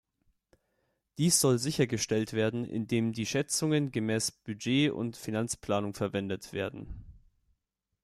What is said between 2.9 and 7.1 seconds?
die Schätzungen gemäss Budget- und Finanzplanung verwendet werden.